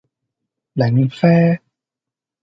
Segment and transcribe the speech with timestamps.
[0.73, 1.61] 檸啡